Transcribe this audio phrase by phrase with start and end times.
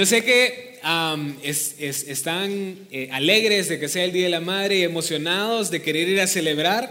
[0.00, 0.80] Yo sé que
[1.42, 6.08] están eh, alegres de que sea el Día de la Madre y emocionados de querer
[6.08, 6.90] ir a celebrar.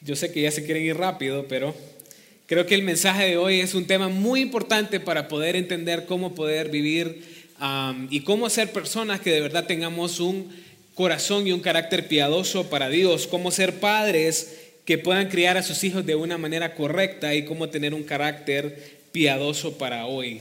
[0.00, 1.74] Yo sé que ya se quieren ir rápido, pero
[2.46, 6.32] creo que el mensaje de hoy es un tema muy importante para poder entender cómo
[6.32, 7.24] poder vivir
[8.08, 10.48] y cómo ser personas que de verdad tengamos un
[10.94, 15.82] corazón y un carácter piadoso para Dios, cómo ser padres que puedan criar a sus
[15.82, 20.40] hijos de una manera correcta y cómo tener un carácter piadoso para hoy.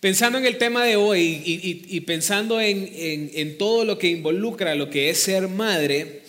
[0.00, 5.10] Pensando en el tema de hoy y, pensando en, todo lo que involucra lo que
[5.10, 6.22] es ser madre,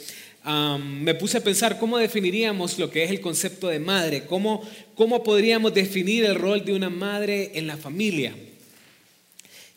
[0.80, 5.24] me puse a pensar cómo definiríamos lo que es el concepto de madre, cómo, cómo
[5.24, 8.34] podríamos definir el rol de una madre en la familia.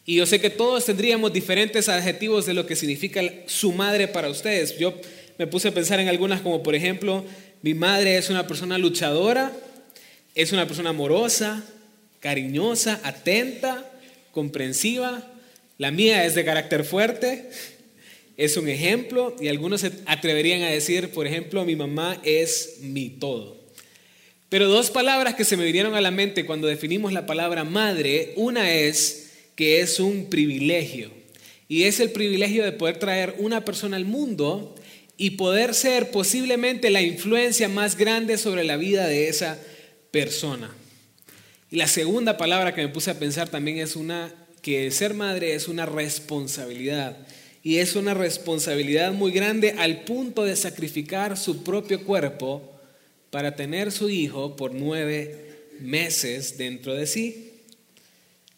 [0.07, 4.31] Y yo sé que todos tendríamos diferentes adjetivos de lo que significa su madre para
[4.31, 4.79] ustedes.
[4.79, 4.99] Yo
[5.37, 7.27] me puse a pensar en algunas como por ejemplo,
[7.61, 9.53] mi madre es una persona luchadora,
[10.35, 11.63] es una persona amorosa,
[12.23, 13.85] cariñosa, atenta,
[14.31, 15.29] comprensiva.
[15.77, 17.51] La mía es de carácter fuerte,
[18.37, 23.11] es un ejemplo y algunos se atreverían a decir, por ejemplo, mi mamá es mi
[23.11, 23.61] todo.
[24.49, 28.33] Pero dos palabras que se me vinieron a la mente cuando definimos la palabra madre,
[28.37, 31.11] una es que es un privilegio
[31.69, 34.77] y es el privilegio de poder traer una persona al mundo
[35.17, 39.59] y poder ser posiblemente la influencia más grande sobre la vida de esa
[40.11, 40.71] persona.
[41.73, 45.55] Y la segunda palabra que me puse a pensar también es una, que ser madre
[45.55, 47.17] es una responsabilidad.
[47.65, 52.79] Y es una responsabilidad muy grande al punto de sacrificar su propio cuerpo
[53.31, 57.53] para tener su hijo por nueve meses dentro de sí.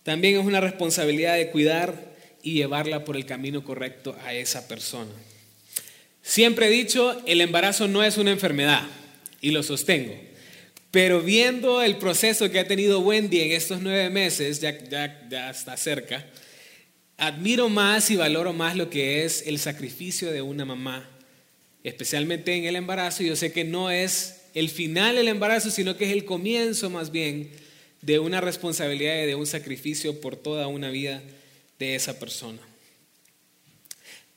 [0.03, 5.13] También es una responsabilidad de cuidar y llevarla por el camino correcto a esa persona.
[6.21, 8.83] Siempre he dicho, el embarazo no es una enfermedad
[9.41, 10.34] y lo sostengo.
[10.95, 15.77] Pero viendo el proceso que ha tenido Wendy en estos nueve meses, ya, ya, está
[15.77, 16.25] cerca,
[17.17, 21.11] admiro más y valoro más lo que es el sacrificio de una mamá,
[21.83, 23.25] especialmente en el embarazo.
[23.25, 27.11] Yo sé que no es el final del embarazo, sino que es el comienzo más
[27.11, 27.51] bien
[28.01, 31.25] de una responsabilidad y de un sacrificio por toda una vida
[31.81, 32.61] de esa persona.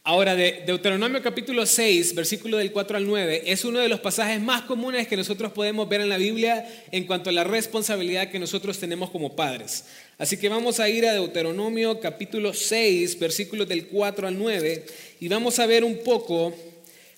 [0.10, 4.40] Ahora, de Deuteronomio capítulo 6, versículo del 4 al 9, es uno de los pasajes
[4.40, 8.40] más comunes que nosotros podemos ver en la Biblia en cuanto a la responsabilidad que
[8.40, 9.84] nosotros tenemos como padres.
[10.18, 14.86] Así que vamos a ir a Deuteronomio capítulo 6, versículos del 4 al 9,
[15.20, 16.56] y vamos a ver un poco,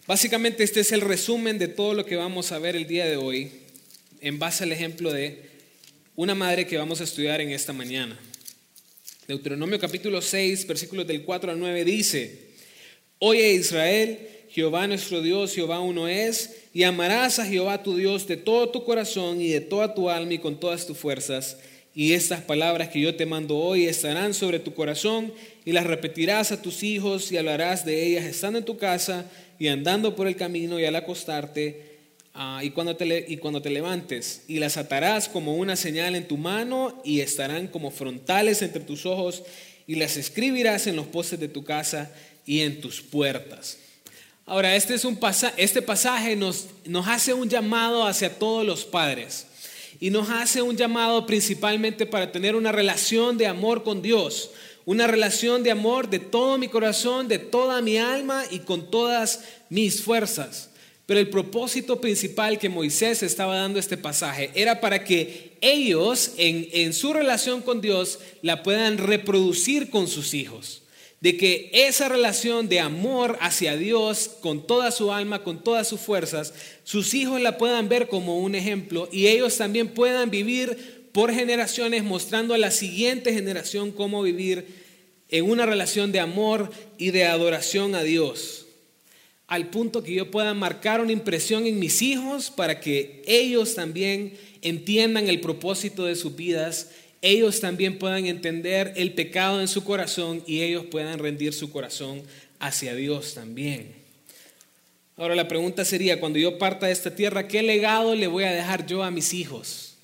[0.08, 3.18] básicamente este es el resumen de todo lo que vamos a ver el día de
[3.18, 3.52] hoy,
[4.20, 5.44] en base al ejemplo de
[6.16, 8.20] una madre que vamos a estudiar en esta mañana.
[9.28, 12.49] Deuteronomio capítulo 6, versículos del 4 al 9 dice,
[13.22, 14.18] Oye Israel,
[14.50, 18.86] Jehová nuestro Dios, Jehová uno es, y amarás a Jehová tu Dios de todo tu
[18.86, 21.58] corazón y de toda tu alma y con todas tus fuerzas.
[21.94, 25.34] Y estas palabras que yo te mando hoy estarán sobre tu corazón
[25.66, 29.68] y las repetirás a tus hijos y hablarás de ellas estando en tu casa y
[29.68, 31.98] andando por el camino y al acostarte
[32.34, 34.44] ah, y, cuando te, y cuando te levantes.
[34.48, 39.06] Y las atarás como una señal en tu mano y estarán como frontales entre tus
[39.06, 39.44] ojos
[39.90, 42.14] y las escribirás en los postes de tu casa
[42.50, 43.78] y en tus puertas.
[44.48, 45.20] Ahora, este, es un
[45.56, 49.46] este pasaje nos, nos hace un llamado hacia todos los padres
[50.00, 54.50] y nos hace un llamado principalmente para tener una relación de amor con Dios,
[54.86, 59.42] una relación de amor de todo mi corazón, de toda mi alma y con todas
[59.70, 60.72] mis fuerzas.
[61.06, 66.68] Pero el propósito principal que Moisés estaba dando este pasaje era para que ellos en,
[66.72, 70.82] en su relación con Dios la puedan reproducir con sus hijos
[71.22, 76.00] de que esa relación de amor hacia Dios con toda su alma, con todas sus
[76.00, 76.54] fuerzas,
[76.84, 82.04] sus hijos la puedan ver como un ejemplo y ellos también puedan vivir por generaciones
[82.04, 84.66] mostrando a la siguiente generación cómo vivir
[85.30, 88.66] en una relación de amor y de adoración a Dios.
[89.48, 94.38] Al punto que yo pueda marcar una impresión en mis hijos para que ellos también
[94.62, 100.44] entiendan el propósito de sus vidas ellos también puedan entender el pecado en su corazón
[100.48, 102.24] y ellos puedan rendir su corazón
[102.60, 103.94] hacia Dios también.
[105.18, 108.54] Ahora la pregunta sería, cuando yo parta de esta tierra, ¿qué legado le voy a
[108.54, 109.96] dejar yo a mis hijos?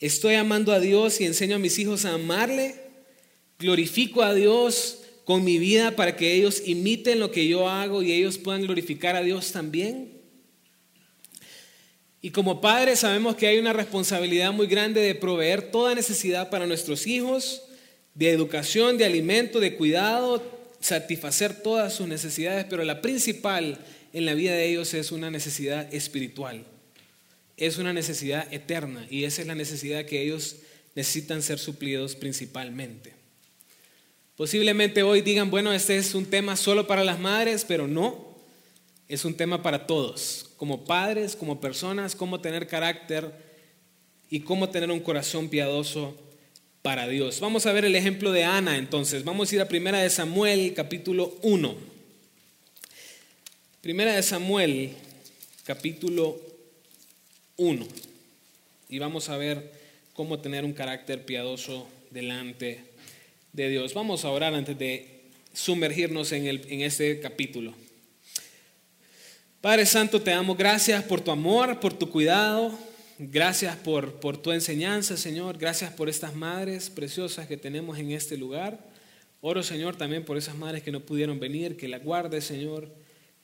[0.00, 2.74] ¿Estoy amando a Dios y enseño a mis hijos a amarle?
[3.58, 8.12] ¿Glorifico a Dios con mi vida para que ellos imiten lo que yo hago y
[8.12, 10.21] ellos puedan glorificar a Dios también?
[12.24, 16.68] Y como padres sabemos que hay una responsabilidad muy grande de proveer toda necesidad para
[16.68, 17.62] nuestros hijos,
[18.14, 20.40] de educación, de alimento, de cuidado,
[20.80, 23.78] satisfacer todas sus necesidades, pero la principal
[24.12, 26.64] en la vida de ellos es una necesidad espiritual,
[27.56, 30.56] es una necesidad eterna y esa es la necesidad que ellos
[30.94, 33.14] necesitan ser suplidos principalmente.
[34.36, 38.36] Posiblemente hoy digan, bueno, este es un tema solo para las madres, pero no,
[39.08, 43.32] es un tema para todos, como padres, como personas, cómo tener carácter
[44.30, 46.16] y cómo tener un corazón piadoso
[46.82, 47.40] para Dios.
[47.40, 49.24] Vamos a ver el ejemplo de Ana entonces.
[49.24, 51.74] Vamos a ir a Primera de Samuel, capítulo 1.
[53.80, 54.92] Primera de Samuel,
[55.64, 56.40] capítulo
[57.56, 57.84] 1.
[58.88, 59.72] Y vamos a ver
[60.12, 62.84] cómo tener un carácter piadoso delante
[63.52, 63.94] de Dios.
[63.94, 65.22] Vamos a orar antes de
[65.52, 67.81] sumergirnos en, el, en este capítulo.
[69.62, 72.76] Padre Santo, te damos gracias por tu amor, por tu cuidado.
[73.16, 75.56] Gracias por, por tu enseñanza, Señor.
[75.56, 78.84] Gracias por estas madres preciosas que tenemos en este lugar.
[79.40, 82.88] Oro, Señor, también por esas madres que no pudieron venir, que la guardes, Señor.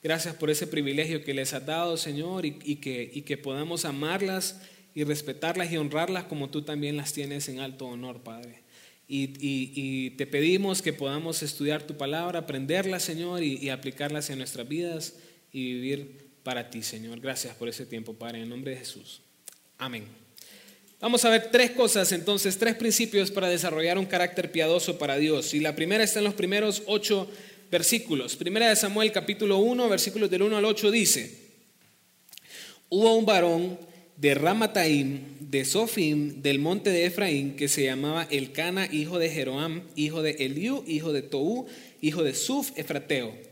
[0.03, 4.59] Gracias por ese privilegio que les has dado, Señor, y, que, y que podamos amarlas
[4.93, 8.63] y respetarlas y honrarlas como tú también las tienes en alto honor, Padre.
[9.07, 14.67] Y, y, te pedimos que podamos estudiar tu palabra, aprenderla, Señor, y, aplicarlas en nuestras
[14.67, 15.13] vidas
[15.51, 17.19] y vivir para ti, Señor.
[17.19, 19.21] Gracias por ese tiempo, Padre, en nombre de Jesús.
[19.77, 20.05] Amén.
[20.99, 25.53] Vamos a ver tres cosas, entonces, tres principios para desarrollar un carácter piadoso para Dios.
[25.53, 27.29] Y la primera está en los primeros ocho
[27.71, 28.35] versículos.
[28.35, 31.37] Primera de Samuel, capítulo 1, versículos del 1 al 8, dice,
[32.89, 33.79] hubo un varón
[34.17, 39.83] de Ramataim, de Sofim, del monte de Efraín, que se llamaba Elcana, hijo de Jeroam,
[39.95, 41.67] hijo de Eliú, hijo de Tou,
[42.01, 43.48] hijo de Suf, Efrateo.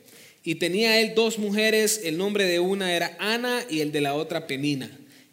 [0.48, 4.14] Y tenía él dos mujeres, el nombre de una era Ana y el de la
[4.14, 4.90] otra Penina.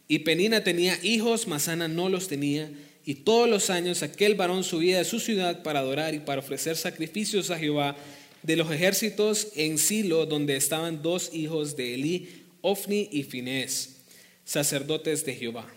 [0.08, 2.68] Y Penina tenía hijos, mas Ana no los tenía.
[3.04, 6.74] Y todos los años aquel varón subía de su ciudad para adorar y para ofrecer
[6.76, 7.96] sacrificios a Jehová
[8.42, 12.28] de los ejércitos en Silo, donde estaban dos hijos de Elí,
[12.60, 13.98] Ofni y Finés
[14.44, 15.72] sacerdotes de Jehová.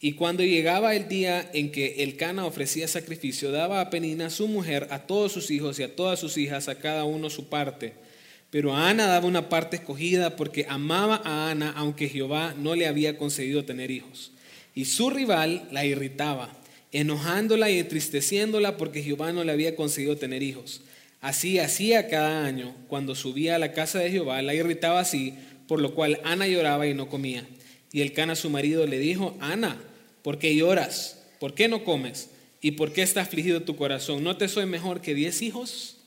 [0.00, 4.48] Y cuando llegaba el día en que el Cana ofrecía sacrificio, daba a Penina su
[4.48, 8.09] mujer, a todos sus hijos y a todas sus hijas, a cada uno su parte.
[8.50, 12.86] Pero a Ana daba una parte escogida porque amaba a Ana, aunque Jehová no le
[12.86, 14.32] había concedido tener hijos.
[14.74, 16.50] Y su rival la irritaba,
[16.90, 20.82] enojándola y entristeciéndola porque Jehová no le había concedido tener hijos.
[21.20, 25.34] Así hacía cada año, cuando subía a la casa de Jehová, la irritaba así,
[25.68, 27.46] por lo cual Ana lloraba y no comía.
[27.92, 29.80] Y el Cana, su marido, le dijo, Ana,
[30.22, 31.22] ¿por qué lloras?
[31.38, 32.30] ¿Por qué no comes?
[32.60, 34.24] ¿Y por qué está afligido tu corazón?
[34.24, 35.98] ¿No te soy mejor que diez hijos?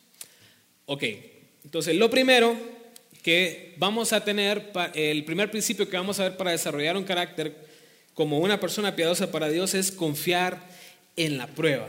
[0.86, 1.04] Ok,
[1.64, 2.56] entonces lo primero
[3.22, 7.56] que vamos a tener, el primer principio que vamos a ver para desarrollar un carácter
[8.14, 10.68] como una persona piadosa para Dios es confiar
[11.16, 11.88] en la prueba.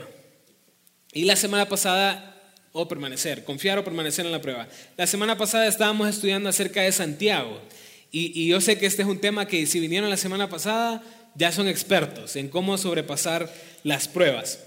[1.13, 2.35] Y la semana pasada,
[2.71, 4.67] o permanecer, confiar o permanecer en la prueba.
[4.97, 7.61] La semana pasada estábamos estudiando acerca de Santiago.
[8.11, 11.03] Y, yo sé que este es un tema que si vinieron la semana pasada,
[11.35, 14.59] ya son expertos en cómo sobrepasar las pruebas.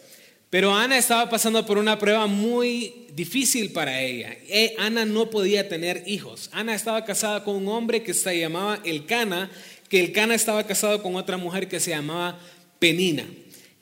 [0.51, 4.35] Pero Ana estaba pasando por una prueba muy difícil para ella.
[4.49, 6.49] E, Ana no podía tener hijos.
[6.53, 9.51] Ana estaba casada con un hombre que se llamaba Elcana,
[9.89, 12.39] que Elcana estaba casado con otra mujer que se llamaba
[12.79, 13.25] Penina.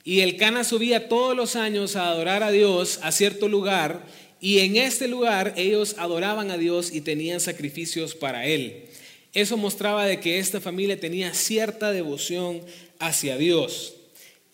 [0.03, 4.05] Y Elcana subía todos los años a adorar a Dios a cierto lugar
[4.39, 8.85] y en este lugar ellos adoraban a Dios y tenían sacrificios para él.
[9.33, 12.61] Eso mostraba de que esta familia tenía cierta devoción
[12.99, 13.96] hacia Dios.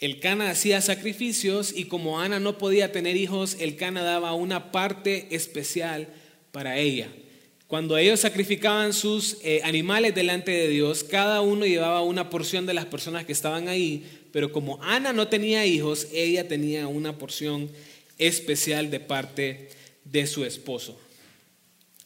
[0.03, 4.73] El Cana hacía sacrificios y como Ana no podía tener hijos, el Cana daba una
[4.73, 6.09] parte especial
[6.51, 7.07] para ella.
[7.67, 12.73] Cuando ellos sacrificaban sus eh, animales delante de Dios, cada uno llevaba una porción de
[12.73, 17.71] las personas que estaban ahí, pero como Ana no tenía hijos, ella tenía una porción
[18.17, 19.69] especial de parte
[20.03, 20.99] de su esposo.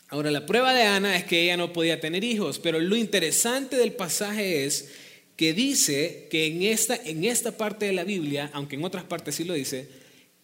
[0.09, 3.75] Ahora, la prueba de Ana es que ella no podía tener hijos, pero lo interesante
[3.75, 4.89] del pasaje es
[5.37, 9.35] que dice que en esta, en esta parte de la Biblia, aunque en otras partes
[9.35, 9.87] sí lo dice,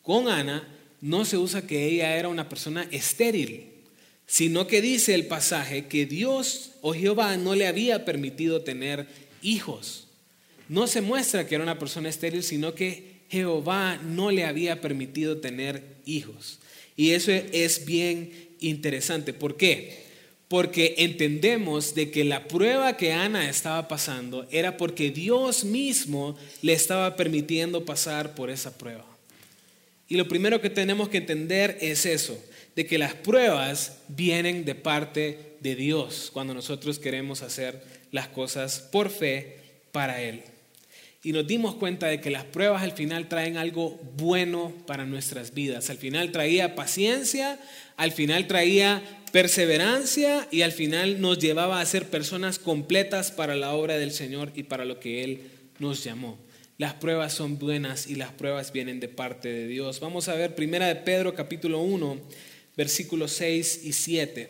[0.03, 0.65] con Ana
[1.01, 3.65] no se usa que ella era una persona estéril,
[4.27, 9.07] sino que dice el pasaje que Dios o Jehová no le había permitido tener
[9.41, 10.07] hijos.
[10.69, 15.39] No se muestra que era una persona estéril, sino que Jehová no le había permitido
[15.39, 16.59] tener hijos.
[16.95, 19.33] Y eso es bien interesante.
[19.33, 20.02] ¿Por qué?
[20.47, 26.73] Porque entendemos de que la prueba que Ana estaba pasando era porque Dios mismo le
[26.73, 29.05] estaba permitiendo pasar por esa prueba.
[30.07, 32.37] Y lo primero que tenemos que entender es eso,
[32.75, 37.81] de que las pruebas vienen de parte de Dios cuando nosotros queremos hacer
[38.11, 39.57] las cosas por fe
[39.91, 40.43] para Él.
[41.23, 45.53] Y nos dimos cuenta de que las pruebas al final traen algo bueno para nuestras
[45.53, 45.89] vidas.
[45.89, 47.59] Al final traía paciencia,
[47.95, 49.01] al final traía
[49.33, 54.51] perseverancia y al final nos llevaba a ser personas completas para la obra del Señor
[54.53, 55.49] y para lo que Él
[55.79, 56.37] nos llamó.
[56.77, 59.99] las pruebas son buenas y las pruebas vienen de parte de Dios.
[59.99, 62.21] Vamos a ver primera de Pedro capítulo 1,
[62.77, 64.49] versículos 6 y 7.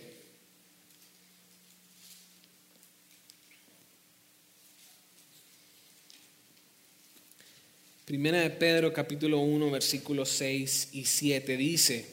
[8.03, 12.12] Primera de Pedro capítulo 1 versículos 6 y 7 dice,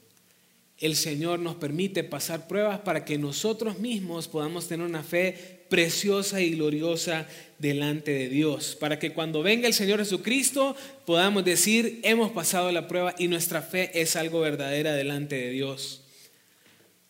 [0.81, 6.41] el Señor nos permite pasar pruebas para que nosotros mismos podamos tener una fe preciosa
[6.41, 7.27] y gloriosa
[7.59, 12.87] delante de Dios, para que cuando venga el Señor Jesucristo podamos decir, hemos pasado la
[12.87, 16.01] prueba y nuestra fe es algo verdadera delante de Dios.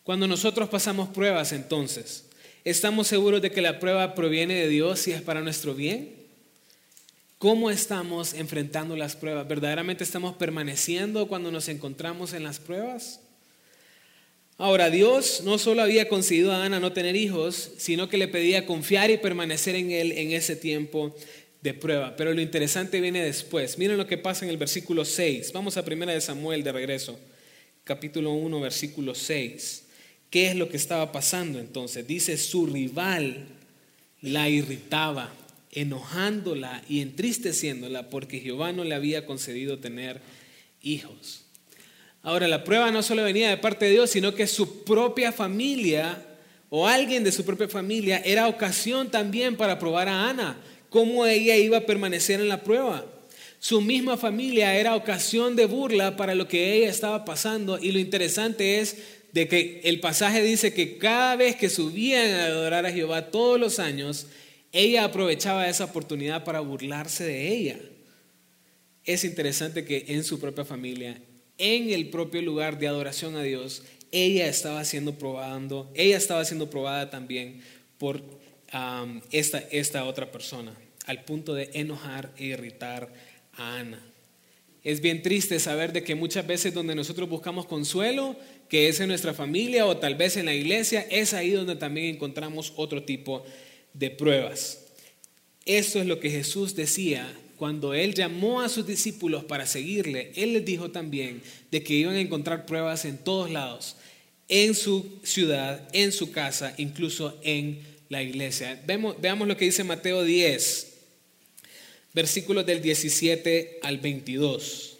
[0.04, 2.30] Cuando nosotros pasamos pruebas entonces,
[2.66, 6.13] ¿estamos seguros de que la prueba proviene de Dios y es para nuestro bien?
[7.38, 9.48] ¿Cómo estamos enfrentando las pruebas?
[9.48, 13.22] ¿Verdaderamente estamos permaneciendo cuando nos encontramos en las pruebas?
[14.62, 18.68] Ahora, Dios no solo había concedido a Ana no tener hijos, sino que le pedía
[18.68, 21.15] confiar y permanecer en él en ese tiempo
[21.63, 22.15] de prueba.
[22.15, 23.80] Pero lo interesante viene después.
[23.80, 25.51] Miren lo que pasa en el versículo 6.
[25.51, 27.20] Vamos a primera de Samuel de regreso.
[27.84, 29.86] Capítulo 1, versículo 6.
[30.30, 32.06] ¿Qué es lo que estaba pasando entonces?
[32.06, 33.48] Dice, su rival
[34.22, 35.34] la irritaba,
[35.72, 40.22] enojándola y entristeciéndola porque Jehová no le había concedido tener
[40.84, 41.46] hijos.
[42.24, 46.24] Ahora, la prueba no solo venía de parte de Dios, sino que su propia familia
[46.70, 50.58] o alguien de su propia familia era ocasión también para probar a Ana,
[50.90, 53.06] cómo ella iba a permanecer en la prueba.
[53.60, 58.00] Su misma familia era ocasión de burla para lo que ella estaba pasando y lo
[58.00, 58.98] interesante es
[59.34, 63.60] de que el pasaje dice que cada vez que subían a adorar a Jehová todos
[63.60, 64.28] los años,
[64.72, 67.80] ella aprovechaba esa oportunidad para burlarse de ella.
[69.04, 71.22] Es interesante que en su propia familia
[71.62, 76.70] en el propio lugar de adoración a Dios, ella estaba siendo probando, ella estaba siendo
[76.70, 77.62] probada también
[78.00, 78.24] por
[79.32, 80.75] esta, esta otra persona,
[81.06, 83.13] al punto de enojar e irritar
[83.53, 84.01] a Ana.
[84.84, 88.36] Es bien triste saber de que muchas veces donde nosotros buscamos consuelo,
[88.68, 92.08] que es en nuestra familia o tal vez en la iglesia, es ahí donde también
[92.08, 93.46] encontramos otro tipo
[93.94, 94.88] de pruebas.
[95.65, 100.53] Esto es lo que Jesús decía cuando Él llamó a sus discípulos para seguirle, Él
[100.53, 103.98] les dijo también de que iban a encontrar pruebas en todos lados,
[104.48, 108.82] en su ciudad, en su casa, incluso en la iglesia.
[108.88, 110.88] veamos lo que dice Mateo 10,
[112.15, 114.98] versículos del 17 al 22.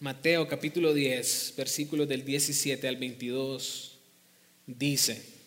[0.00, 3.98] Mateo capítulo 10, versículos del 17 al 22,
[4.66, 5.37] dice,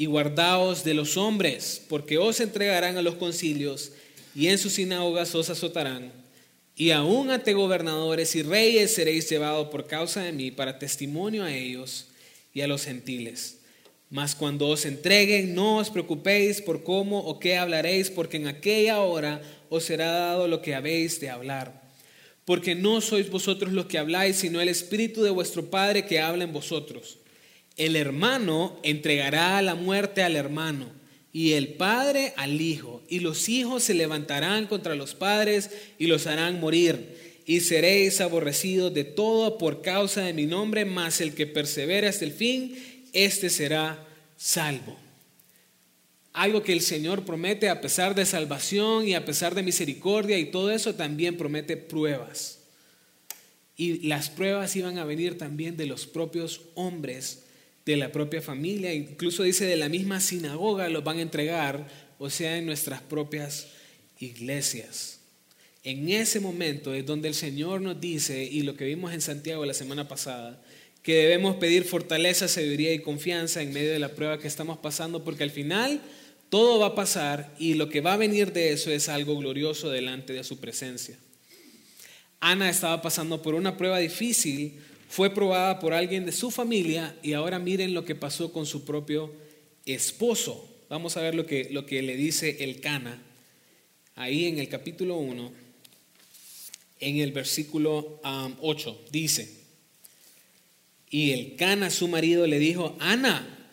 [0.00, 3.92] y guardaos de los hombres, porque os entregarán a los concilios
[4.34, 6.10] y en sus sinagogas os azotarán.
[6.74, 11.52] Y aún ante gobernadores y reyes seréis llevados por causa de mí para testimonio a
[11.52, 12.06] ellos
[12.54, 13.58] y a los gentiles.
[14.08, 19.00] Mas cuando os entreguen, no os preocupéis por cómo o qué hablaréis, porque en aquella
[19.02, 21.78] hora os será dado lo que habéis de hablar.
[22.46, 26.44] Porque no sois vosotros los que habláis, sino el Espíritu de vuestro Padre que habla
[26.44, 27.19] en vosotros
[27.80, 30.92] el hermano entregará la muerte al hermano
[31.32, 36.26] y el padre al hijo, y los hijos se levantarán contra los padres y los
[36.26, 41.46] harán morir, y seréis aborrecidos de todo por causa de mi nombre, mas el que
[41.46, 42.76] persevere hasta el fin,
[43.14, 44.06] éste será
[44.36, 44.98] salvo.
[46.34, 50.50] Algo que el Señor promete a pesar de salvación y a pesar de misericordia y
[50.50, 52.58] todo eso también promete pruebas.
[53.74, 57.44] Y las pruebas iban a venir también de los propios hombres
[57.86, 62.30] de la propia familia, incluso dice de la misma sinagoga los van a entregar, o
[62.30, 63.68] sea, en nuestras propias
[64.18, 65.20] iglesias.
[65.82, 69.64] En ese momento es donde el Señor nos dice, y lo que vimos en Santiago
[69.64, 70.62] la semana pasada,
[71.02, 75.24] que debemos pedir fortaleza, sabiduría y confianza en medio de la prueba que estamos pasando,
[75.24, 76.02] porque al final
[76.50, 79.88] todo va a pasar y lo que va a venir de eso es algo glorioso
[79.88, 81.16] delante de su presencia.
[82.40, 87.32] Ana estaba pasando por una prueba difícil, fue probada por alguien de su familia y
[87.32, 89.34] ahora miren lo que pasó con su propio
[89.84, 90.64] esposo.
[90.88, 93.20] Vamos a ver lo que, lo que le dice el Cana
[94.14, 95.52] ahí en el capítulo 1,
[97.00, 98.90] en el versículo 8.
[98.90, 99.52] Um, dice,
[101.10, 103.68] y el Cana, su marido, le dijo, Ana,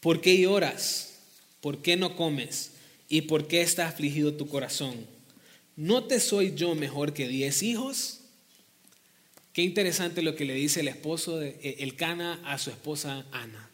[0.00, 1.14] ¿por qué lloras?
[1.62, 2.72] ¿Por qué no comes?
[3.08, 5.06] ¿Y por qué está afligido tu corazón?
[5.76, 8.20] ¿No te soy yo mejor que diez hijos?
[9.54, 13.24] Qué interesante lo que le dice el esposo de eh, el Cana a su esposa
[13.30, 13.70] Ana.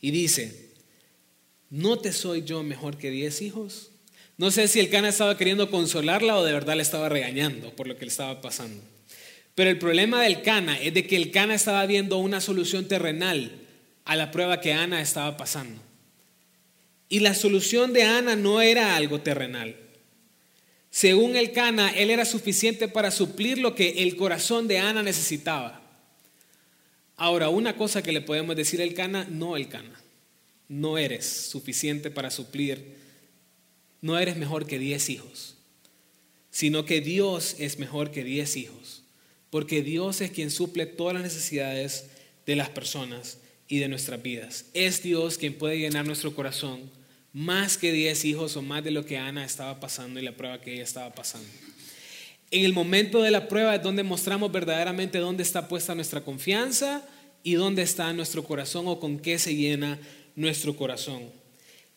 [0.00, 0.72] Y dice,
[1.70, 3.92] ¿no te soy yo mejor que diez hijos?
[4.36, 7.86] No sé si el Cana estaba queriendo consolarla o de verdad le estaba regañando por
[7.86, 8.82] lo que le estaba pasando.
[9.54, 13.52] Pero el problema del Cana es de que el Cana estaba viendo una solución terrenal
[14.04, 15.80] a la prueba que Ana estaba pasando.
[17.08, 19.76] Y la solución de Ana no era algo terrenal.
[20.96, 25.82] Según el Cana, él era suficiente para suplir lo que el corazón de Ana necesitaba.
[27.16, 30.00] Ahora, una cosa que le podemos decir al Cana, no el Cana.
[30.68, 32.94] No eres suficiente para suplir,
[34.00, 35.56] no eres mejor que diez hijos,
[36.50, 39.02] sino que Dios es mejor que diez hijos,
[39.50, 42.06] porque Dios es quien suple todas las necesidades
[42.46, 43.36] de las personas
[43.68, 44.64] y de nuestras vidas.
[44.72, 46.90] Es Dios quien puede llenar nuestro corazón
[47.36, 50.58] más que 10 hijos o más de lo que Ana estaba pasando y la prueba
[50.58, 51.46] que ella estaba pasando.
[52.50, 57.06] En el momento de la prueba es donde mostramos verdaderamente dónde está puesta nuestra confianza
[57.42, 59.98] y dónde está nuestro corazón o con qué se llena
[60.34, 61.24] nuestro corazón.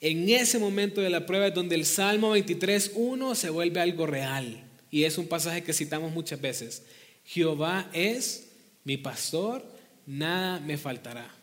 [0.01, 4.61] En ese momento de la prueba es donde el Salmo 23.1 se vuelve algo real
[4.91, 6.83] y es un pasaje que citamos muchas veces.
[7.23, 8.49] Jehová es
[8.83, 9.65] mi pastor,
[10.05, 11.33] nada me faltará.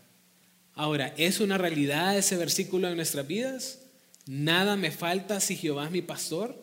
[0.75, 3.86] Ahora, ¿es una realidad ese versículo en nuestras vidas?
[4.27, 6.55] Nada me falta si Jehová es mi pastor.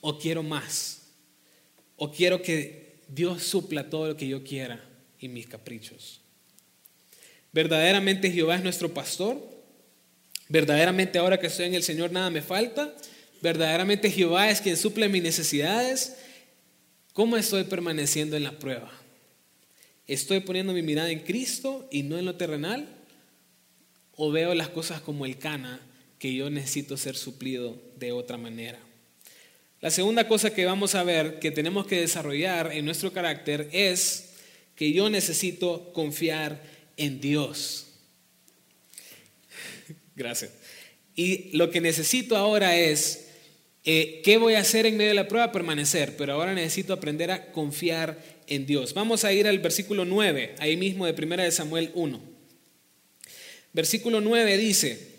[0.00, 1.02] O quiero más.
[1.96, 4.84] O quiero que Dios supla todo lo que yo quiera
[5.18, 6.20] y mis caprichos.
[7.52, 9.40] Verdaderamente Jehová es nuestro pastor.
[10.48, 12.94] Verdaderamente ahora que estoy en el Señor nada me falta.
[13.40, 16.16] Verdaderamente Jehová es quien suple mis necesidades.
[17.14, 18.92] ¿Cómo estoy permaneciendo en la prueba?
[20.06, 22.88] ¿Estoy poniendo mi mirada en Cristo y no en lo terrenal?
[24.16, 25.80] ¿O veo las cosas como el cana
[26.24, 28.78] que yo necesito ser suplido de otra manera.
[29.82, 34.30] La segunda cosa que vamos a ver que tenemos que desarrollar en nuestro carácter es
[34.74, 36.62] que yo necesito confiar
[36.96, 37.88] en Dios.
[40.16, 40.52] Gracias.
[41.14, 43.26] Y lo que necesito ahora es,
[43.84, 45.52] eh, ¿qué voy a hacer en medio de la prueba?
[45.52, 48.94] Permanecer, pero ahora necesito aprender a confiar en Dios.
[48.94, 52.18] Vamos a ir al versículo 9, ahí mismo de 1 de Samuel 1.
[53.74, 55.13] Versículo 9 dice,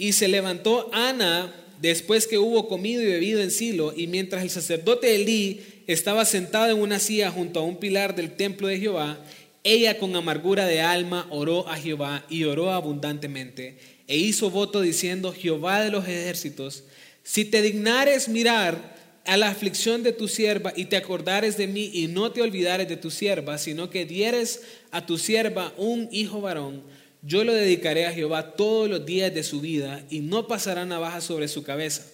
[0.00, 4.48] y se levantó Ana después que hubo comido y bebido en Silo, y mientras el
[4.48, 9.22] sacerdote Elí estaba sentado en una silla junto a un pilar del templo de Jehová,
[9.62, 13.76] ella con amargura de alma oró a Jehová y oró abundantemente,
[14.08, 16.84] e hizo voto diciendo, Jehová de los ejércitos,
[17.22, 21.90] si te dignares mirar a la aflicción de tu sierva y te acordares de mí
[21.92, 26.40] y no te olvidares de tu sierva, sino que dieres a tu sierva un hijo
[26.40, 26.84] varón,
[27.22, 31.20] yo lo dedicaré a Jehová todos los días de su vida y no pasará navaja
[31.20, 32.06] sobre su cabeza.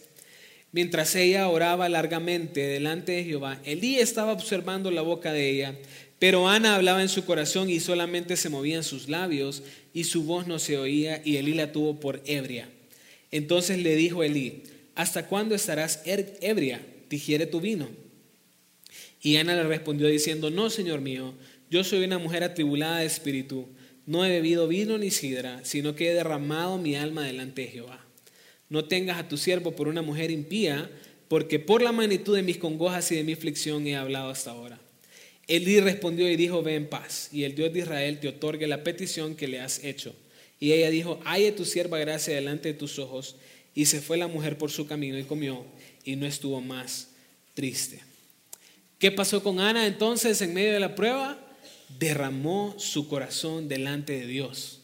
[0.73, 5.75] Mientras ella oraba largamente delante de Jehová, Elí estaba observando la boca de ella,
[6.19, 9.63] pero Ana hablaba en su corazón y solamente se movían sus labios
[9.95, 12.69] y su voz no se oía y Elí la tuvo por ebria.
[13.31, 14.65] Entonces le dijo Elí,
[14.95, 16.85] ¿hasta cuándo estarás er-, ebria?
[17.09, 17.89] Digiere tu vino.
[19.23, 21.35] Y Ana le respondió diciendo, no, Señor mío,
[21.71, 23.69] yo soy una mujer atribulada de espíritu
[24.07, 28.05] no he bebido vino ni sidra, sino que he derramado mi alma delante de Jehová.
[28.69, 30.91] No tengas a tu siervo por una mujer impía,
[31.29, 34.81] porque por la magnitud de mis congojas y de mi aflicción he hablado hasta ahora.
[35.49, 38.83] Elí respondió y dijo, ve en paz, y el Dios de Israel te otorgue la
[38.83, 40.15] petición que le has hecho.
[40.59, 43.37] Y ella dijo, haye tu sierva gracia delante de tus ojos.
[43.75, 45.65] Y se fue la mujer por su camino y comió,
[46.05, 47.09] y no estuvo más
[47.55, 48.01] triste.
[48.99, 51.39] ¿Qué pasó con Ana entonces en medio de la prueba?
[51.99, 54.81] Derramó su corazón delante de Dios.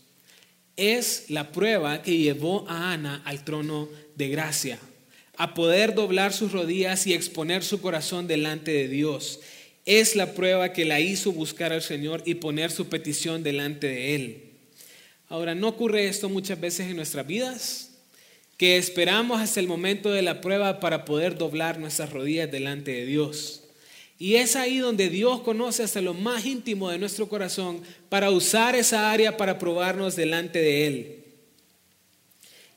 [0.77, 4.79] Es la prueba que llevó a Ana al trono de gracia,
[5.37, 9.41] a poder doblar sus rodillas y exponer su corazón delante de Dios.
[9.85, 14.15] Es la prueba que la hizo buscar al Señor y poner su petición delante de
[14.15, 14.53] Él.
[15.29, 17.91] Ahora, ¿no ocurre esto muchas veces en nuestras vidas?
[18.57, 23.07] Que esperamos hasta el momento de la prueba para poder doblar nuestras rodillas delante de
[23.07, 23.62] Dios.
[24.23, 28.77] Y es ahí donde Dios conoce hasta lo más íntimo de nuestro corazón para usar
[28.77, 31.25] esa área para probarnos delante de Él.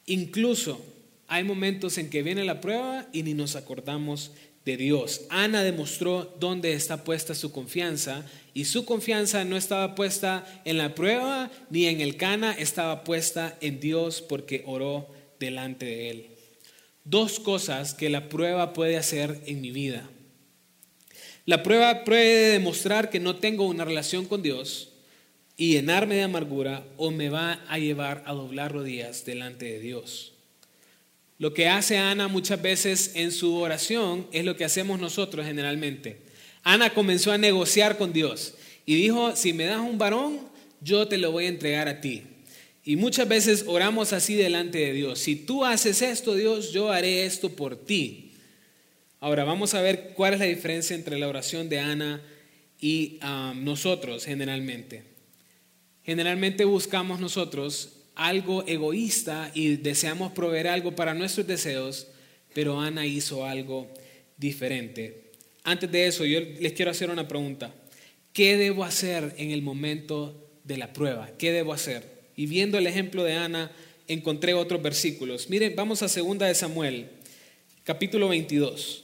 [0.08, 0.84] Incluso
[1.28, 4.32] hay momentos en que viene la prueba y ni nos acordamos
[4.66, 5.22] de Dios.
[5.30, 10.96] Ana demostró dónde está puesta su confianza y su confianza no estaba puesta en la
[10.96, 16.26] prueba ni en el cana, estaba puesta en Dios porque oró delante de Él.
[17.04, 20.10] Dos cosas que la prueba puede hacer en mi vida.
[21.46, 24.90] La prueba puede demostrar que no tengo una relación con Dios
[25.58, 30.34] y llenarme de amargura o me va a llevar a doblar rodillas delante de Dios.
[31.38, 36.18] Lo que hace Ana muchas veces en su oración es lo que hacemos nosotros generalmente.
[36.64, 38.56] Ana comenzó a negociar con Dios
[38.86, 40.40] y dijo, si me das un varón,
[40.82, 42.24] yo te lo voy a entregar a ti.
[42.84, 45.20] Y muchas veces oramos así delante de Dios.
[45.20, 48.25] Si tú haces esto, Dios, yo haré esto por ti.
[49.26, 52.22] Ahora vamos a ver cuál es la diferencia entre la oración de Ana
[52.80, 53.18] y
[53.56, 55.02] nosotros generalmente.
[56.04, 62.06] Generalmente buscamos nosotros algo egoísta y deseamos proveer algo para nuestros deseos,
[62.54, 63.92] pero Ana hizo algo
[64.38, 65.32] diferente.
[65.64, 67.74] Antes de eso, yo les quiero hacer una pregunta.
[68.32, 71.32] ¿Qué debo hacer en el momento de la prueba?
[71.40, 72.04] ¿Qué debo hacer?
[72.36, 73.72] Y viendo el ejemplo de Ana,
[74.08, 75.50] encontré otros versículos.
[75.50, 77.08] Miren, vamos a 2 de Samuel,
[77.84, 79.02] capítulo 22,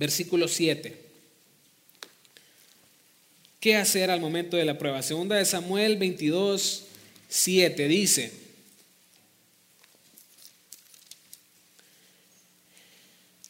[0.00, 0.96] versículo 7.
[3.60, 5.02] ¿Qué hacer al momento de la prueba?
[5.02, 6.84] Segunda de Samuel 22,
[7.28, 8.32] 7 dice,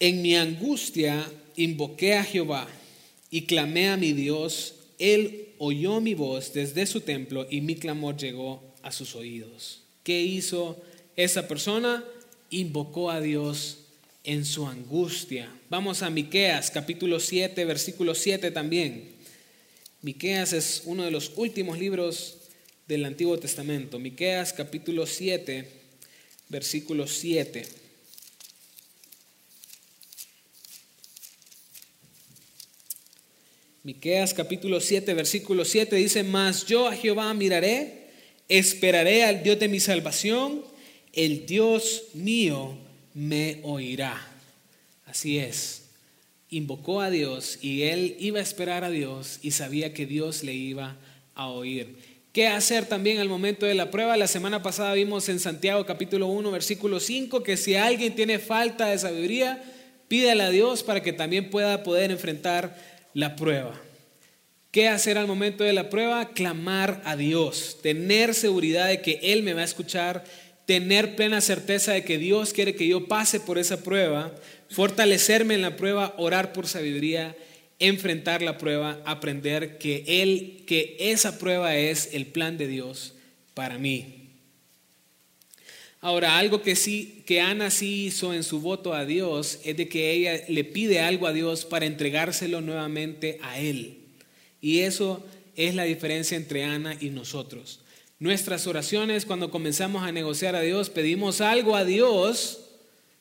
[0.00, 2.66] en mi angustia invoqué a Jehová
[3.30, 4.74] y clamé a mi Dios.
[4.98, 9.82] Él oyó mi voz desde su templo y mi clamor llegó a sus oídos.
[10.02, 10.82] ¿Qué hizo
[11.14, 12.04] esa persona?
[12.50, 13.78] Invocó a Dios
[14.24, 15.50] en su angustia.
[15.68, 19.12] Vamos a Miqueas capítulo 7, versículo 7 también.
[20.02, 22.36] Miqueas es uno de los últimos libros
[22.86, 23.98] del Antiguo Testamento.
[23.98, 25.68] Miqueas capítulo 7,
[26.48, 27.64] versículo 7.
[33.82, 38.10] Miqueas capítulo 7, versículo 7 dice, "Mas yo a Jehová miraré,
[38.48, 40.62] esperaré al Dios de mi salvación,
[41.14, 44.20] el Dios mío me oirá."
[45.06, 45.86] Así es.
[46.50, 50.54] Invocó a Dios y él iba a esperar a Dios y sabía que Dios le
[50.54, 50.96] iba
[51.34, 51.96] a oír.
[52.32, 54.16] ¿Qué hacer también al momento de la prueba?
[54.16, 58.86] La semana pasada vimos en Santiago capítulo 1, versículo 5, que si alguien tiene falta
[58.86, 59.60] de sabiduría,
[60.06, 62.76] pídale a Dios para que también pueda poder enfrentar
[63.14, 63.80] la prueba.
[64.70, 66.28] ¿Qué hacer al momento de la prueba?
[66.28, 70.24] Clamar a Dios, tener seguridad de que Él me va a escuchar,
[70.70, 74.32] tener plena certeza de que Dios quiere que yo pase por esa prueba,
[74.68, 77.36] fortalecerme en la prueba, orar por sabiduría,
[77.80, 83.14] enfrentar la prueba, aprender que Él, que esa prueba es el plan de Dios
[83.52, 84.28] para mí.
[86.00, 89.88] Ahora, algo que sí, que Ana sí hizo en su voto a Dios es de
[89.88, 93.98] que ella le pide algo a Dios para entregárselo nuevamente a Él.
[94.60, 97.80] Y eso es la diferencia entre Ana y nosotros.
[98.20, 102.66] Nuestras oraciones, cuando comenzamos a negociar a Dios, pedimos algo a Dios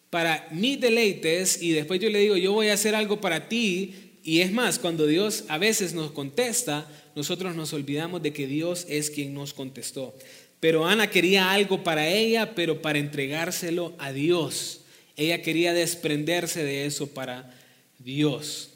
[0.09, 3.95] para mis deleites y después yo le digo, yo voy a hacer algo para ti.
[4.25, 6.85] Y es más, cuando Dios a veces nos contesta,
[7.15, 10.13] nosotros nos olvidamos de que Dios es quien nos contestó.
[10.59, 14.81] Pero Ana quería algo para ella, pero para entregárselo a Dios.
[15.15, 17.57] Ella quería desprenderse de eso para
[17.99, 18.71] Dios.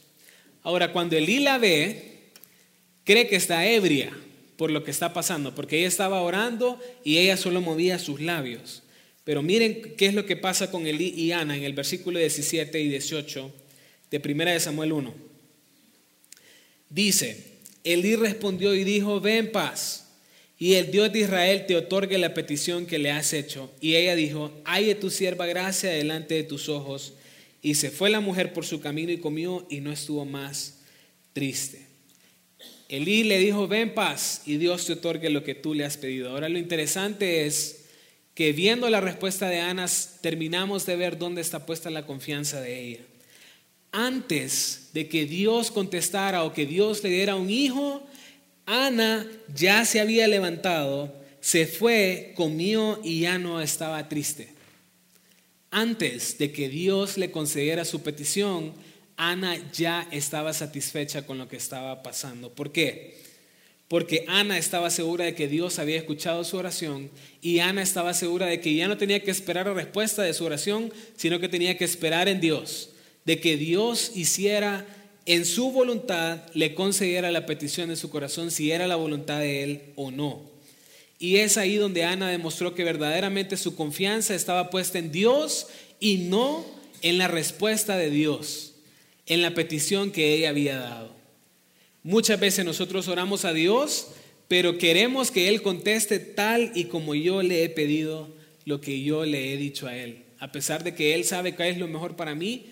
[0.61, 2.29] Ahora, cuando Elí la ve,
[3.03, 4.17] cree que está ebria
[4.57, 8.83] por lo que está pasando, porque ella estaba orando y ella solo movía sus labios.
[9.23, 12.79] Pero miren qué es lo que pasa con Elí y Ana en el versículo 17
[12.79, 13.53] y 18
[14.11, 15.13] de 1 de Samuel 1.
[16.89, 20.03] Dice, Elí respondió y dijo, ven paz
[20.63, 23.69] y el Dios de Israel te otorgue la petición que le has hecho.
[23.81, 27.15] Y ella dijo, de tu sierva gracia delante de tus ojos.
[27.61, 30.79] Y se fue la mujer por su camino y comió y no estuvo más
[31.33, 31.92] triste.
[32.89, 36.29] Elí le dijo, ven paz y Dios te otorgue lo que tú le has pedido.
[36.29, 37.85] Ahora lo interesante es
[38.35, 39.85] que viendo la respuesta de Ana,
[40.21, 43.01] terminamos de ver dónde está puesta la confianza de ella.
[43.91, 48.03] Antes de que Dios contestara o que Dios le diera un hijo,
[48.65, 54.49] Ana ya se había levantado, se fue, comió y ya no estaba triste.
[55.69, 58.73] Antes de que Dios le concediera su petición,
[59.31, 62.49] Ana ya estaba satisfecha con lo que estaba pasando.
[62.49, 63.15] ¿Por qué?
[63.87, 67.09] Porque Ana estaba segura de que Dios había escuchado su oración
[67.41, 70.43] y Ana estaba segura de que ya no tenía que esperar la respuesta de su
[70.43, 72.89] oración, sino que tenía que esperar en Dios,
[73.23, 74.85] de que Dios hiciera
[75.25, 79.63] en su voluntad le concediera la petición de su corazón si era la voluntad de
[79.63, 80.41] él o no.
[81.17, 85.67] Y es ahí donde Ana demostró que verdaderamente su confianza estaba puesta en Dios
[86.01, 86.65] y no
[87.01, 88.72] en la respuesta de Dios,
[89.25, 91.15] en la petición que ella había dado.
[92.03, 94.09] Muchas veces nosotros oramos a Dios,
[94.47, 98.29] pero queremos que Él conteste tal y como yo le he pedido
[98.65, 100.23] lo que yo le he dicho a Él.
[100.39, 102.65] A pesar de que Él sabe qué es lo mejor para mí,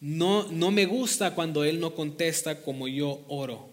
[0.00, 3.70] no, no me gusta cuando Él no contesta como yo oro.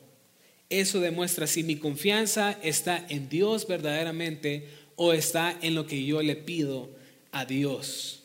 [0.70, 6.22] Eso demuestra si mi confianza está en Dios verdaderamente o está en lo que yo
[6.22, 6.90] le pido
[7.32, 8.24] a Dios.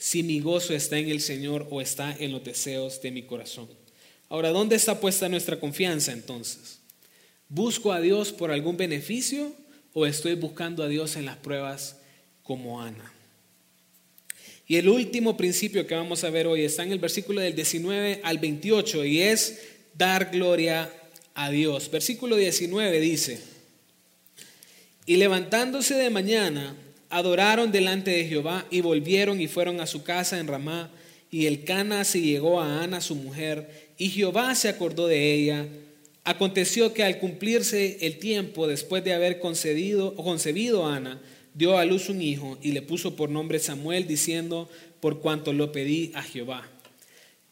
[0.00, 3.68] Si mi gozo está en el Señor o está en los deseos de mi corazón.
[4.30, 6.78] Ahora, ¿dónde está puesta nuestra confianza entonces?
[7.50, 9.52] ¿Busco a Dios por algún beneficio
[9.92, 11.98] o estoy buscando a Dios en las pruebas
[12.42, 13.12] como Ana?
[14.66, 18.22] Y el último principio que vamos a ver hoy está en el versículo del 19
[18.24, 19.60] al 28 y es
[19.98, 20.90] dar gloria
[21.34, 21.90] a Dios.
[21.90, 23.38] Versículo 19 dice,
[25.04, 26.74] y levantándose de mañana,
[27.10, 30.90] adoraron delante de Jehová y volvieron y fueron a su casa en Ramá.
[31.30, 35.66] Y el Cana se llegó a Ana, su mujer, y Jehová se acordó de ella.
[36.24, 41.20] Aconteció que al cumplirse el tiempo, después de haber concedido, concebido a Ana,
[41.54, 44.68] dio a luz un hijo y le puso por nombre Samuel, diciendo,
[45.00, 46.68] por cuanto lo pedí a Jehová.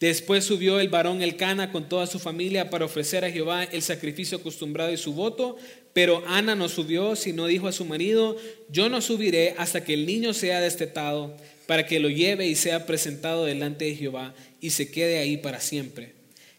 [0.01, 4.39] Después subió el varón Elcana con toda su familia para ofrecer a Jehová el sacrificio
[4.39, 5.57] acostumbrado y su voto,
[5.93, 8.37] pero Ana no subió, sino dijo a su marido,
[8.71, 12.87] yo no subiré hasta que el niño sea destetado, para que lo lleve y sea
[12.87, 16.15] presentado delante de Jehová y se quede ahí para siempre.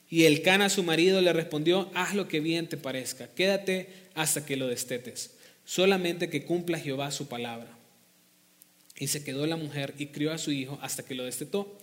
[0.10, 4.58] Y Elcana su marido le respondió, haz lo que bien te parezca, quédate hasta que
[4.58, 5.32] lo destetes,
[5.64, 7.78] solamente que cumpla Jehová su palabra.
[8.98, 11.78] Y se quedó la mujer y crió a su hijo hasta que lo destetó.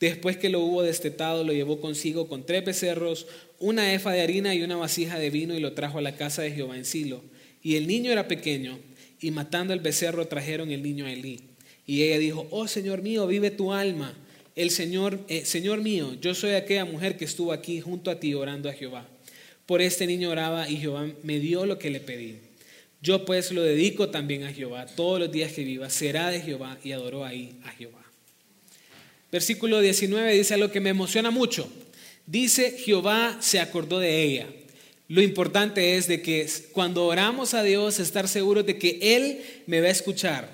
[0.00, 3.26] Después que lo hubo destetado, lo llevó consigo con tres becerros,
[3.58, 6.42] una efa de harina y una vasija de vino y lo trajo a la casa
[6.42, 7.22] de Jehová en Silo.
[7.62, 8.78] Y el niño era pequeño,
[9.20, 11.40] y matando el becerro trajeron el niño a Elí.
[11.86, 14.14] Y ella dijo, oh Señor mío, vive tu alma.
[14.54, 18.34] El Señor, eh, Señor mío, yo soy aquella mujer que estuvo aquí junto a ti
[18.34, 19.08] orando a Jehová.
[19.66, 22.38] Por este niño oraba y Jehová me dio lo que le pedí.
[23.02, 25.90] Yo pues lo dedico también a Jehová todos los días que viva.
[25.90, 28.05] Será de Jehová y adoró ahí a Jehová.
[29.30, 31.68] Versículo 19 dice algo que me emociona mucho.
[32.26, 34.46] Dice, Jehová se acordó de ella.
[35.08, 39.80] Lo importante es de que cuando oramos a Dios, estar seguros de que Él me
[39.80, 40.50] va a escuchar,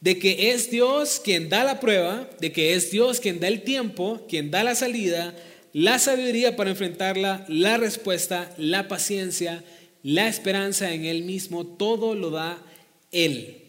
[0.00, 3.62] de que es Dios quien da la prueba, de que es Dios quien da el
[3.62, 5.34] tiempo, quien da la salida,
[5.72, 9.64] la sabiduría para enfrentarla, la respuesta, la paciencia,
[10.04, 12.62] la esperanza en Él mismo, todo lo da
[13.10, 13.62] Él.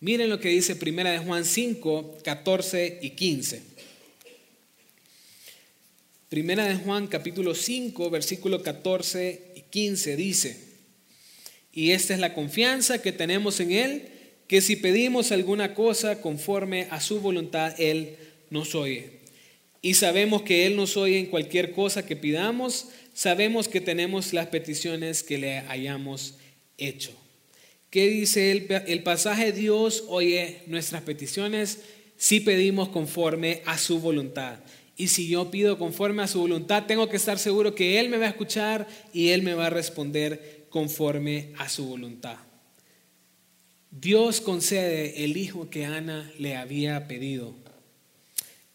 [0.00, 3.71] Miren lo que dice Primera de Juan 5, 14 y 15.
[6.32, 10.56] Primera de Juan capítulo 5, versículo 14 y 15 dice,
[11.70, 14.08] y esta es la confianza que tenemos en Él,
[14.46, 18.16] que si pedimos alguna cosa conforme a su voluntad, Él
[18.48, 19.20] nos oye.
[19.82, 24.46] Y sabemos que Él nos oye en cualquier cosa que pidamos, sabemos que tenemos las
[24.46, 26.38] peticiones que le hayamos
[26.78, 27.12] hecho.
[27.90, 29.52] ¿Qué dice el, el pasaje?
[29.52, 31.80] Dios oye nuestras peticiones
[32.16, 34.60] si pedimos conforme a su voluntad.
[35.02, 38.18] Y si yo pido conforme a su voluntad, tengo que estar seguro que Él me
[38.18, 42.36] va a escuchar y Él me va a responder conforme a su voluntad.
[43.90, 47.52] Dios concede el hijo que Ana le había pedido.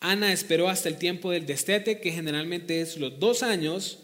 [0.01, 3.99] Ana esperó hasta el tiempo del destete, que generalmente es los dos años.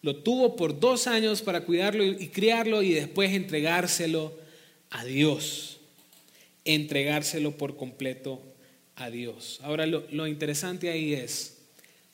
[0.00, 4.32] Lo tuvo por dos años para cuidarlo y criarlo y después entregárselo
[4.88, 5.76] a Dios.
[6.64, 8.40] Entregárselo por completo
[8.94, 9.60] a Dios.
[9.62, 11.55] Ahora lo, interesante ahí es,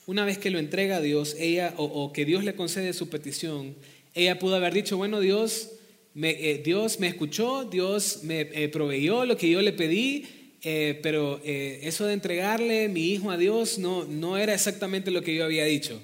[0.07, 3.75] una vez que lo entrega a Dios, ella, o, que Dios le concede su petición,
[4.15, 5.71] ella pudo haber dicho, bueno, Dios
[6.15, 10.27] me, eh, Dios me escuchó, Dios me eh, proveyó lo que yo le pedí,
[10.65, 15.35] eh, pero eso de entregarle mi hijo a Dios no, no era exactamente lo que
[15.35, 16.01] yo había dicho.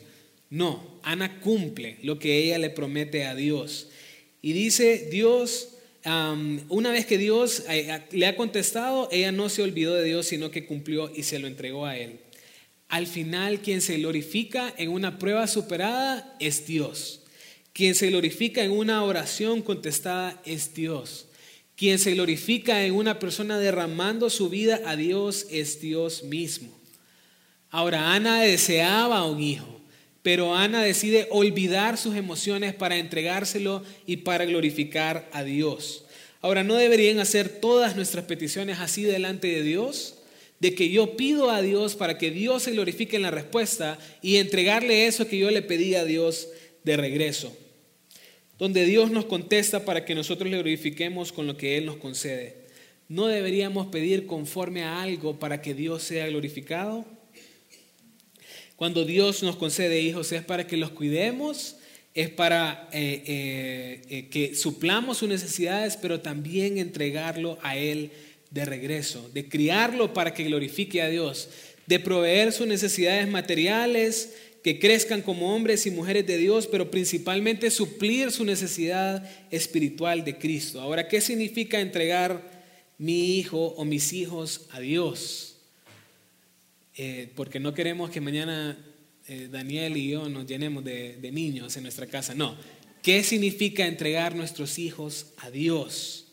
[0.50, 3.88] No, Ana cumple lo que ella le promete a Dios.
[4.42, 5.74] Y dice, Dios,
[6.68, 7.64] una vez que Dios
[8.11, 11.46] le ha contestado, ella no se olvidó de Dios, sino que cumplió y se lo
[11.46, 12.18] entregó a él.
[12.88, 17.20] Al final, quien se glorifica en una prueba superada es Dios.
[17.74, 21.27] Quien se glorifica en una oración contestada es Dios.
[21.77, 26.77] Quien se glorifica en una persona derramando su vida a Dios es Dios mismo.
[27.70, 29.81] Ahora, Ana deseaba un hijo,
[30.22, 36.05] pero Ana decide olvidar sus emociones para entregárselo y para glorificar a Dios.
[36.40, 40.17] Ahora, ¿no deberían hacer todas nuestras peticiones así delante de Dios?
[40.60, 44.36] De que yo pido a Dios para que Dios se glorifique en la respuesta y
[44.36, 46.48] entregarle eso que yo le pedí a Dios
[46.84, 47.56] de regreso.
[48.58, 52.56] Donde Dios nos contesta para que nosotros le glorifiquemos con lo que Él nos concede.
[53.08, 57.06] ¿No deberíamos pedir conforme a algo para que Dios sea glorificado?
[58.76, 61.76] Cuando Dios nos concede hijos es para que los cuidemos,
[62.14, 68.10] es para eh, eh, eh, que suplamos sus necesidades, pero también entregarlo a Él
[68.50, 71.48] de regreso, de criarlo para que glorifique a Dios,
[71.87, 77.70] de proveer sus necesidades materiales, que crezcan como hombres y mujeres de Dios, pero principalmente
[77.70, 80.80] suplir su necesidad espiritual de Cristo.
[80.80, 82.58] Ahora, ¿qué significa entregar
[82.98, 85.56] mi hijo o mis hijos a Dios?
[86.96, 88.76] Eh, porque no queremos que mañana
[89.28, 92.34] eh, Daniel y yo nos llenemos de, de niños en nuestra casa.
[92.34, 92.56] No.
[93.02, 96.27] ¿Qué significa entregar nuestros hijos a Dios?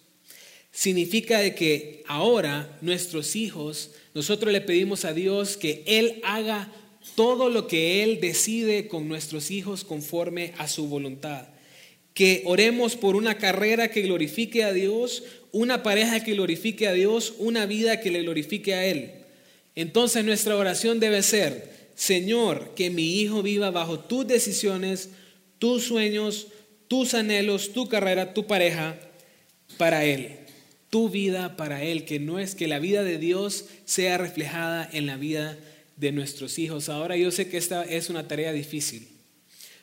[0.76, 6.70] Significa de que ahora nuestros hijos, nosotros le pedimos a Dios que Él haga
[7.16, 11.48] todo lo que Él decide con nuestros hijos conforme a su voluntad.
[12.14, 17.36] Que oremos por una carrera que glorifique a Dios, una pareja que glorifique a Dios,
[17.38, 19.12] una vida que le glorifique a Él.
[19.76, 25.12] Entonces nuestra oración debe ser, Señor, que mi hijo viva bajo tus decisiones,
[25.58, 26.48] tus sueños,
[26.90, 29.00] tus anhelos, tu carrera, tu pareja
[29.78, 30.45] para Él.
[30.96, 35.06] Tu vida para Él, que no es que la vida de Dios sea reflejada en
[35.06, 35.60] la vida
[35.98, 36.88] de nuestros hijos.
[36.88, 39.10] Ahora yo sé que esta es una tarea difícil,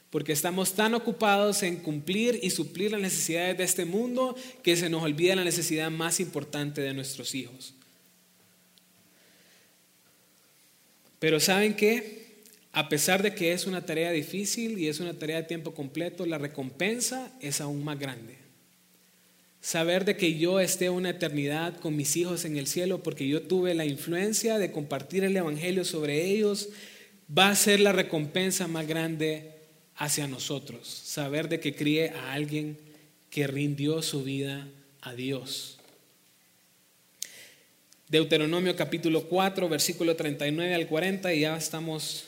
[0.09, 4.89] porque estamos tan ocupados en cumplir y suplir las necesidades de este mundo que se
[4.89, 7.75] nos olvida la necesidad más importante de nuestros hijos.
[11.19, 12.41] Pero ¿saben qué?
[12.73, 16.25] A pesar de que es una tarea difícil y es una tarea de tiempo completo,
[16.25, 18.42] la recompensa es aún más grande.
[19.63, 23.43] Saber de que yo esté una eternidad con mis hijos en el cielo porque yo
[23.43, 26.71] tuve la influencia de compartir el Evangelio sobre ellos,
[27.27, 29.53] va a ser la recompensa más grande
[29.95, 30.89] hacia nosotros.
[30.89, 32.77] Saber de que crié a alguien
[33.31, 34.67] que rindió su vida
[35.01, 35.79] a Dios.
[38.09, 42.25] Deuteronomio capítulo 4, versículo 39 al 40, y ya estamos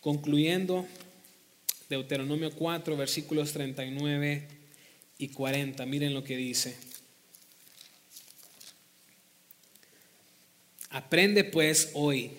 [0.00, 0.86] concluyendo.
[1.90, 4.56] Deuteronomio 4, versículos 39
[5.18, 5.84] y 40.
[5.86, 6.76] Miren lo que dice.
[10.90, 12.30] Aprende pues hoy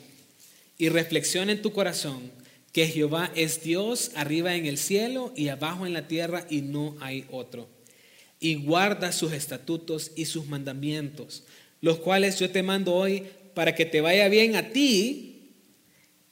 [0.78, 2.32] y reflexiona en tu corazón
[2.72, 6.96] que Jehová es Dios arriba en el cielo y abajo en la tierra y no
[7.00, 7.68] hay otro.
[8.40, 11.44] Y guarda sus estatutos y sus mandamientos
[11.82, 15.52] los cuales yo te mando hoy para que te vaya bien a ti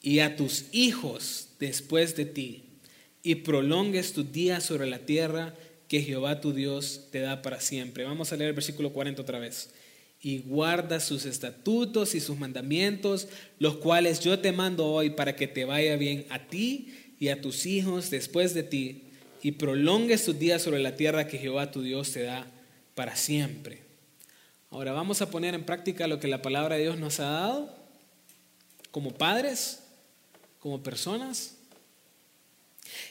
[0.02, 2.64] y a tus hijos después de ti,
[3.24, 5.56] y prolongues tus días sobre la tierra
[5.88, 8.04] que Jehová tu Dios te da para siempre.
[8.04, 9.70] Vamos a leer el versículo 40 otra vez.
[10.22, 13.28] Y guarda sus estatutos y sus mandamientos,
[13.60, 17.42] los cuales yo te mando hoy para que te vaya bien a ti y a
[17.42, 19.04] tus hijos después de ti,
[19.42, 22.48] y prolongues tus días sobre la tierra que Jehová tu Dios te da
[22.96, 23.84] para siempre.
[24.72, 27.76] Ahora vamos a poner en práctica lo que la palabra de Dios nos ha dado
[28.90, 29.84] como padres,
[30.60, 31.55] como personas.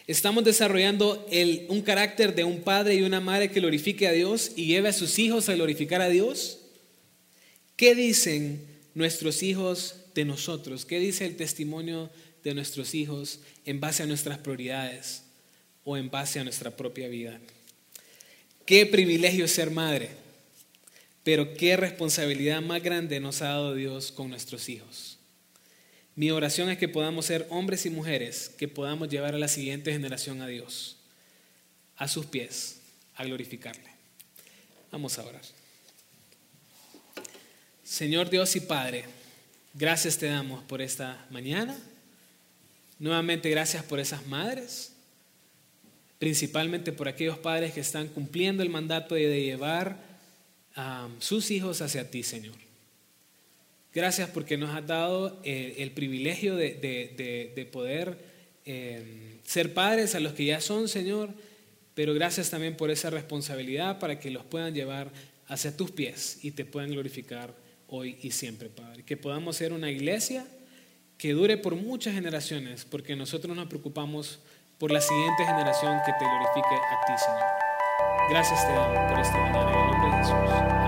[0.06, 1.26] Estamos desarrollando
[1.68, 4.92] un carácter de un padre y una madre que glorifique a Dios y lleve a
[4.92, 6.60] sus hijos a glorificar a Dios.
[7.76, 10.84] ¿Qué dicen nuestros hijos de nosotros?
[10.84, 12.10] ¿Qué dice el testimonio
[12.42, 15.22] de nuestros hijos en base a nuestras prioridades
[15.84, 17.40] o en base a nuestra propia vida?
[18.66, 20.24] Qué privilegio ser madre.
[21.24, 25.13] Pero qué responsabilidad más grande nos ha dado Dios con nuestros hijos.
[26.16, 29.92] Mi oración es que podamos ser hombres y mujeres que podamos llevar a la siguiente
[29.92, 30.96] generación a Dios,
[31.96, 32.80] a sus pies,
[33.16, 33.90] a glorificarle.
[34.92, 35.42] Vamos a orar.
[37.82, 39.04] Señor Dios y Padre,
[39.74, 41.76] gracias te damos por esta mañana.
[43.00, 44.92] Nuevamente gracias por esas madres,
[46.20, 49.98] principalmente por aquellos padres que están cumpliendo el mandato de llevar
[51.18, 52.63] sus hijos hacia ti, Señor.
[53.94, 58.18] Gracias porque nos has dado eh, el, privilegio de, poder
[58.64, 61.30] em, ser padres a los que ya son, Señor,
[61.94, 65.12] pero gracias también por esa responsabilidad para que los puedan llevar
[65.46, 67.54] hacia tus pies y te puedan glorificar
[67.86, 69.04] hoy y siempre, Padre.
[69.04, 70.44] Que podamos ser una iglesia
[71.16, 74.40] que dure por muchas generaciones, porque nosotros nos preocupamos
[74.78, 77.64] por la siguiente generación que te glorifique a ti, Señor.
[78.28, 80.83] Gracias te damos por esta mañana en el nombre de Jesús.